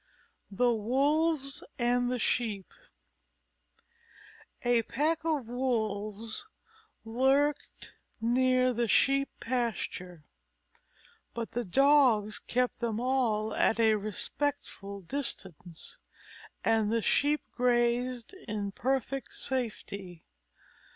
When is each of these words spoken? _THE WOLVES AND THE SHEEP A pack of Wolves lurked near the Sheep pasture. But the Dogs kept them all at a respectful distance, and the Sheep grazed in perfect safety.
_THE 0.57 0.73
WOLVES 0.73 1.61
AND 1.77 2.11
THE 2.11 2.17
SHEEP 2.17 2.73
A 4.63 4.81
pack 4.81 5.23
of 5.23 5.45
Wolves 5.47 6.47
lurked 7.05 7.95
near 8.19 8.73
the 8.73 8.87
Sheep 8.87 9.29
pasture. 9.39 10.23
But 11.35 11.51
the 11.51 11.63
Dogs 11.63 12.39
kept 12.39 12.79
them 12.79 12.99
all 12.99 13.53
at 13.53 13.79
a 13.79 13.93
respectful 13.93 15.01
distance, 15.01 15.99
and 16.63 16.91
the 16.91 17.03
Sheep 17.03 17.41
grazed 17.51 18.33
in 18.47 18.71
perfect 18.71 19.31
safety. 19.33 20.25